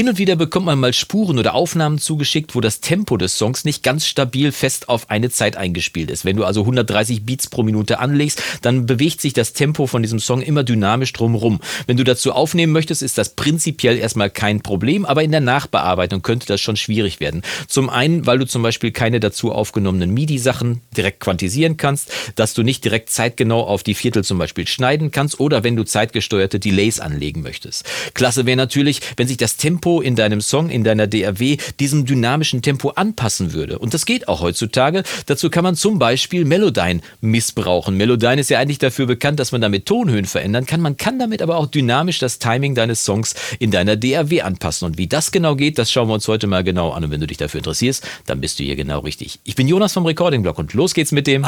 [0.00, 3.66] Hin und wieder bekommt man mal Spuren oder Aufnahmen zugeschickt, wo das Tempo des Songs
[3.66, 6.24] nicht ganz stabil fest auf eine Zeit eingespielt ist.
[6.24, 10.18] Wenn du also 130 Beats pro Minute anlegst, dann bewegt sich das Tempo von diesem
[10.18, 11.60] Song immer dynamisch drumherum.
[11.86, 16.22] Wenn du dazu aufnehmen möchtest, ist das prinzipiell erstmal kein Problem, aber in der Nachbearbeitung
[16.22, 17.42] könnte das schon schwierig werden.
[17.68, 22.62] Zum einen, weil du zum Beispiel keine dazu aufgenommenen MIDI-Sachen direkt quantisieren kannst, dass du
[22.62, 27.00] nicht direkt zeitgenau auf die Viertel zum Beispiel schneiden kannst oder wenn du zeitgesteuerte Delays
[27.00, 27.84] anlegen möchtest.
[28.14, 32.62] Klasse wäre natürlich, wenn sich das Tempo in deinem Song, in deiner DAW diesem dynamischen
[32.62, 33.80] Tempo anpassen würde.
[33.80, 35.02] Und das geht auch heutzutage.
[35.26, 37.96] Dazu kann man zum Beispiel Melodyne missbrauchen.
[37.96, 40.80] Melodyne ist ja eigentlich dafür bekannt, dass man damit Tonhöhen verändern kann.
[40.80, 44.86] Man kann damit aber auch dynamisch das Timing deines Songs in deiner DAW anpassen.
[44.86, 47.02] Und wie das genau geht, das schauen wir uns heute mal genau an.
[47.02, 49.40] Und wenn du dich dafür interessierst, dann bist du hier genau richtig.
[49.44, 51.46] Ich bin Jonas vom Recording Blog und los geht's mit dem.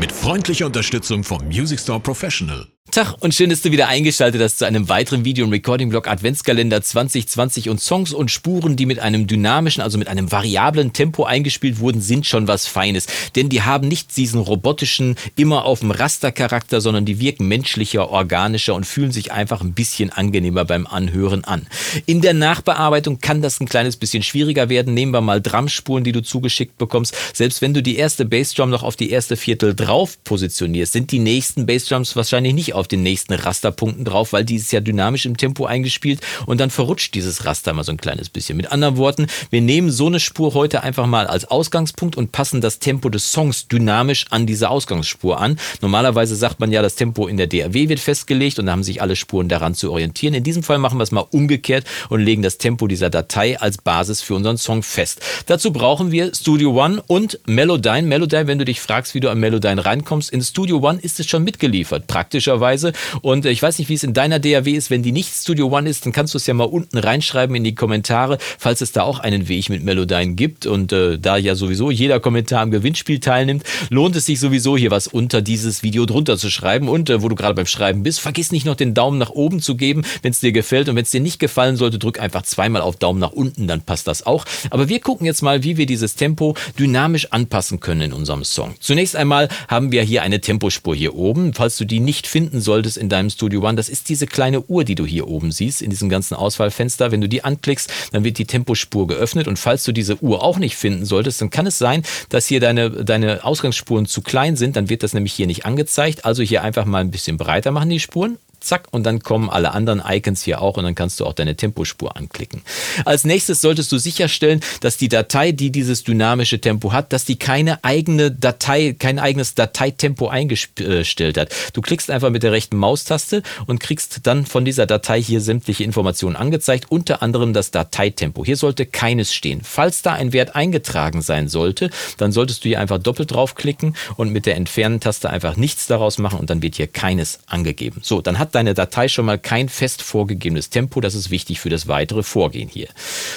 [0.00, 2.66] Mit freundlicher Unterstützung vom Music Store Professional.
[2.92, 6.82] Tag und schön, dass du wieder eingeschaltet hast zu einem weiteren Video- und Recording-Blog Adventskalender
[6.82, 11.78] 2020 und Songs und Spuren, die mit einem dynamischen, also mit einem variablen Tempo eingespielt
[11.78, 13.06] wurden, sind schon was Feines.
[13.34, 18.74] Denn die haben nicht diesen robotischen, immer auf dem Rastercharakter, sondern die wirken menschlicher, organischer
[18.74, 21.66] und fühlen sich einfach ein bisschen angenehmer beim Anhören an.
[22.04, 24.92] In der Nachbearbeitung kann das ein kleines bisschen schwieriger werden.
[24.92, 27.16] Nehmen wir mal Drumspuren, die du zugeschickt bekommst.
[27.32, 31.20] Selbst wenn du die erste Bassdrum noch auf die erste Viertel drauf positionierst, sind die
[31.20, 35.36] nächsten Bassdrums wahrscheinlich nicht auf auf den nächsten Rasterpunkten drauf, weil dieses ja dynamisch im
[35.36, 38.56] Tempo eingespielt und dann verrutscht dieses Raster mal so ein kleines bisschen.
[38.56, 42.60] Mit anderen Worten, wir nehmen so eine Spur heute einfach mal als Ausgangspunkt und passen
[42.60, 45.60] das Tempo des Songs dynamisch an diese Ausgangsspur an.
[45.80, 49.00] Normalerweise sagt man ja, das Tempo in der DAW wird festgelegt und da haben sich
[49.00, 50.34] alle Spuren daran zu orientieren.
[50.34, 53.78] In diesem Fall machen wir es mal umgekehrt und legen das Tempo dieser Datei als
[53.78, 55.20] Basis für unseren Song fest.
[55.46, 58.02] Dazu brauchen wir Studio One und Melodyne.
[58.08, 61.26] Melodyne, wenn du dich fragst, wie du an Melodyne reinkommst, in Studio One ist es
[61.28, 62.08] schon mitgeliefert.
[62.08, 62.92] Praktischerweise Weise.
[63.20, 64.90] Und äh, ich weiß nicht, wie es in deiner DAW ist.
[64.90, 67.64] Wenn die nicht Studio One ist, dann kannst du es ja mal unten reinschreiben in
[67.64, 70.66] die Kommentare, falls es da auch einen Weg mit Melodyne gibt.
[70.66, 74.90] Und äh, da ja sowieso jeder Kommentar am Gewinnspiel teilnimmt, lohnt es sich sowieso hier
[74.90, 76.88] was unter dieses Video drunter zu schreiben.
[76.88, 79.60] Und äh, wo du gerade beim Schreiben bist, vergiss nicht noch den Daumen nach oben
[79.60, 80.88] zu geben, wenn es dir gefällt.
[80.88, 83.82] Und wenn es dir nicht gefallen sollte, drück einfach zweimal auf Daumen nach unten, dann
[83.82, 84.44] passt das auch.
[84.70, 88.74] Aber wir gucken jetzt mal, wie wir dieses Tempo dynamisch anpassen können in unserem Song.
[88.80, 91.52] Zunächst einmal haben wir hier eine Tempospur hier oben.
[91.54, 94.84] Falls du die nicht finden solltest in deinem Studio One, das ist diese kleine Uhr,
[94.84, 97.12] die du hier oben siehst, in diesem ganzen Auswahlfenster.
[97.12, 100.58] Wenn du die anklickst, dann wird die Tempospur geöffnet und falls du diese Uhr auch
[100.58, 104.76] nicht finden solltest, dann kann es sein, dass hier deine, deine Ausgangsspuren zu klein sind,
[104.76, 106.24] dann wird das nämlich hier nicht angezeigt.
[106.24, 109.72] Also hier einfach mal ein bisschen breiter machen die Spuren zack, und dann kommen alle
[109.72, 112.62] anderen Icons hier auch und dann kannst du auch deine Tempospur anklicken.
[113.04, 117.36] Als nächstes solltest du sicherstellen, dass die Datei, die dieses dynamische Tempo hat, dass die
[117.36, 121.50] keine eigene Datei, kein eigenes Dateitempo eingestellt hat.
[121.72, 125.84] Du klickst einfach mit der rechten Maustaste und kriegst dann von dieser Datei hier sämtliche
[125.84, 128.44] Informationen angezeigt, unter anderem das Dateitempo.
[128.44, 129.60] Hier sollte keines stehen.
[129.62, 134.32] Falls da ein Wert eingetragen sein sollte, dann solltest du hier einfach doppelt draufklicken und
[134.32, 138.00] mit der Entfernen-Taste einfach nichts daraus machen und dann wird hier keines angegeben.
[138.02, 141.00] So, dann hat deine Datei schon mal kein fest vorgegebenes Tempo.
[141.00, 142.88] Das ist wichtig für das weitere Vorgehen hier.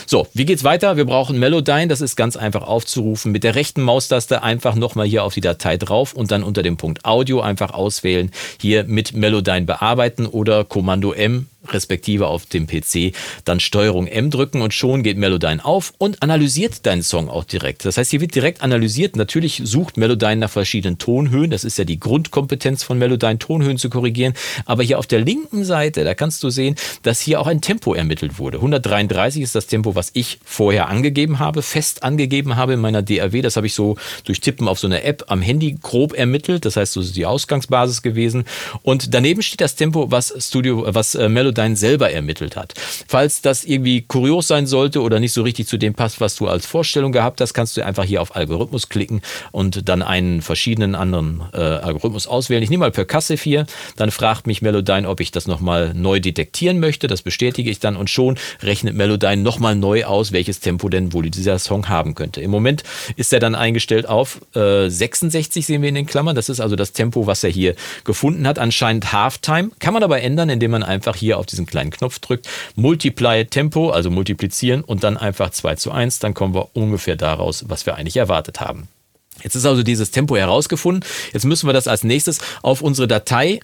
[0.06, 0.98] So, wie geht's weiter?
[0.98, 1.88] Wir brauchen Melodyne.
[1.88, 3.32] Das ist ganz einfach aufzurufen.
[3.32, 6.78] Mit der rechten Maustaste einfach nochmal hier auf die Datei drauf und dann unter dem
[6.78, 8.32] Punkt Audio einfach auswählen.
[8.62, 14.62] Hier mit Melodyne bearbeiten oder Kommando M respektive auf dem PC dann Steuerung M drücken
[14.62, 17.86] und schon geht Melodyne auf und analysiert deinen Song auch direkt.
[17.86, 19.16] Das heißt, hier wird direkt analysiert.
[19.16, 21.50] Natürlich sucht Melodyne nach verschiedenen Tonhöhen.
[21.50, 24.34] Das ist ja die Grundkompetenz von Melodyne, Tonhöhen zu korrigieren.
[24.66, 27.94] Aber hier auf der linken Seite, da kannst du sehen, dass hier auch ein Tempo
[27.94, 28.58] ermittelt wurde.
[28.58, 33.42] 133 ist das Tempo, was ich vorher angegeben habe, fest angegeben habe in meiner DAW.
[33.42, 36.66] Das habe ich so durch Tippen auf so eine App am Handy grob ermittelt.
[36.66, 38.46] Das heißt, so ist die Ausgangsbasis gewesen.
[38.84, 42.74] Und daneben steht das Tempo, was Studio, was äh, Melodyne Melodyne selber ermittelt hat.
[43.08, 46.48] Falls das irgendwie kurios sein sollte oder nicht so richtig zu dem passt, was du
[46.48, 49.22] als Vorstellung gehabt hast, kannst du einfach hier auf Algorithmus klicken
[49.52, 52.64] und dann einen verschiedenen anderen äh, Algorithmus auswählen.
[52.64, 53.66] Ich nehme mal Percussive hier,
[53.96, 57.08] dann fragt mich Melodyne, ob ich das nochmal neu detektieren möchte.
[57.08, 61.30] Das bestätige ich dann und schon rechnet Melodyne nochmal neu aus, welches Tempo denn wohl
[61.30, 62.42] dieser Song haben könnte.
[62.42, 62.84] Im Moment
[63.16, 66.36] ist er dann eingestellt auf äh, 66, sehen wir in den Klammern.
[66.36, 68.60] Das ist also das Tempo, was er hier gefunden hat.
[68.60, 69.72] Anscheinend Halftime.
[69.80, 73.46] Kann man aber ändern, indem man einfach hier auf auf diesen kleinen Knopf drückt, Multiply
[73.46, 77.86] Tempo, also multiplizieren und dann einfach 2 zu 1, dann kommen wir ungefähr daraus, was
[77.86, 78.88] wir eigentlich erwartet haben.
[79.44, 81.04] Jetzt ist also dieses Tempo herausgefunden.
[81.34, 83.60] Jetzt müssen wir das als nächstes auf unsere Datei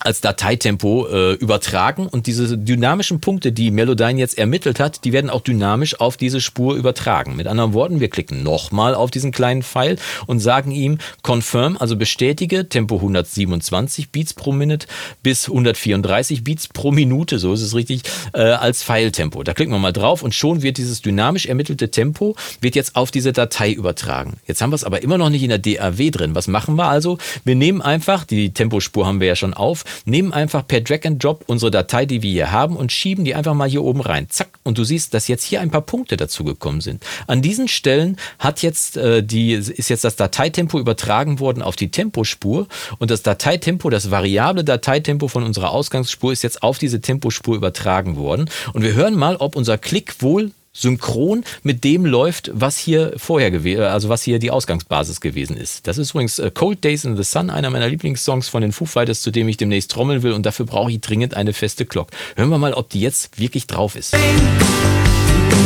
[0.00, 5.30] als Dateitempo äh, übertragen und diese dynamischen Punkte, die Melodyne jetzt ermittelt hat, die werden
[5.30, 7.36] auch dynamisch auf diese Spur übertragen.
[7.36, 9.96] Mit anderen Worten, wir klicken nochmal auf diesen kleinen Pfeil
[10.26, 14.86] und sagen ihm Confirm, also bestätige Tempo 127 Beats pro Minute
[15.22, 18.02] bis 134 Beats pro Minute, so ist es richtig,
[18.32, 19.42] äh, als Pfeiltempo.
[19.42, 23.10] Da klicken wir mal drauf und schon wird dieses dynamisch ermittelte Tempo wird jetzt auf
[23.10, 24.38] diese Datei übertragen.
[24.46, 26.34] Jetzt haben wir es aber immer noch nicht in der DAW drin.
[26.34, 27.18] Was machen wir also?
[27.44, 31.22] Wir nehmen einfach, die Tempospur haben wir ja schon auf, nehmen einfach per Drag and
[31.22, 34.28] Drop unsere Datei, die wir hier haben und schieben die einfach mal hier oben rein.
[34.28, 34.58] Zack.
[34.64, 37.02] Und du siehst, dass jetzt hier ein paar Punkte dazugekommen sind.
[37.26, 41.90] An diesen Stellen hat jetzt äh, die, ist jetzt das Dateitempo übertragen worden auf die
[41.90, 42.66] Tempospur
[42.98, 48.16] und das Dateitempo, das variable Dateitempo von unserer Ausgangsspur ist jetzt auf diese Tempospur übertragen
[48.16, 48.48] worden.
[48.72, 53.50] Und wir hören mal, ob unser Klick wohl synchron mit dem läuft, was hier vorher
[53.50, 55.86] gewesen, also was hier die Ausgangsbasis gewesen ist.
[55.86, 58.86] Das ist übrigens äh, Cold Days in the Sun, einer meiner Lieblingssongs von den Foo
[58.86, 62.08] Fighters, zu dem ich demnächst trommeln will und dafür brauche ich dringend eine feste Glock.
[62.36, 64.14] Hören wir mal, ob die jetzt wirklich drauf ist.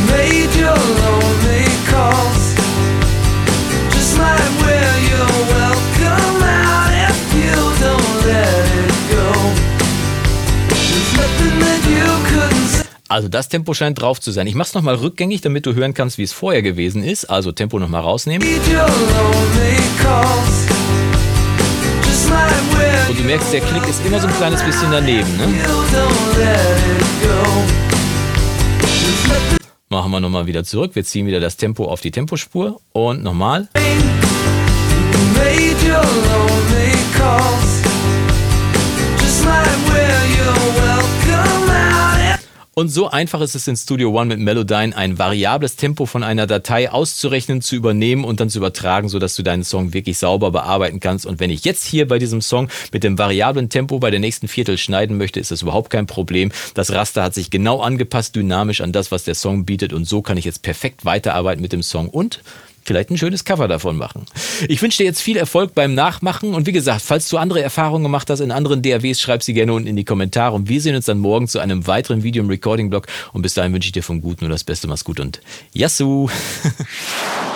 [0.07, 0.77] Major
[13.17, 14.45] Also das Tempo scheint drauf zu sein.
[14.45, 17.25] Ich mache es nochmal rückgängig, damit du hören kannst, wie es vorher gewesen ist.
[17.25, 18.47] Also Tempo nochmal rausnehmen.
[23.09, 25.35] Und du merkst, der Klick ist immer so ein kleines bisschen daneben.
[25.35, 25.47] Ne?
[29.89, 30.91] Machen wir nochmal wieder zurück.
[30.93, 32.79] Wir ziehen wieder das Tempo auf die Tempospur.
[32.91, 33.67] Und nochmal.
[35.33, 37.76] Major lonely calls,
[42.77, 46.45] Und so einfach ist es in Studio One mit Melodyne, ein variables Tempo von einer
[46.45, 50.99] Datei auszurechnen, zu übernehmen und dann zu übertragen, sodass du deinen Song wirklich sauber bearbeiten
[50.99, 51.25] kannst.
[51.25, 54.47] Und wenn ich jetzt hier bei diesem Song mit dem variablen Tempo bei der nächsten
[54.47, 56.51] Viertel schneiden möchte, ist das überhaupt kein Problem.
[56.75, 59.91] Das Raster hat sich genau angepasst, dynamisch an das, was der Song bietet.
[59.91, 62.43] Und so kann ich jetzt perfekt weiterarbeiten mit dem Song und
[62.87, 64.25] vielleicht ein schönes Cover davon machen.
[64.67, 68.03] Ich wünsche dir jetzt viel Erfolg beim Nachmachen und wie gesagt, falls du andere Erfahrungen
[68.03, 70.95] gemacht hast in anderen DAWs, schreib sie gerne unten in die Kommentare und wir sehen
[70.95, 74.03] uns dann morgen zu einem weiteren Video im Recording-Blog und bis dahin wünsche ich dir
[74.03, 75.41] vom Guten nur das Beste, mach's gut und
[75.73, 76.29] Yassou!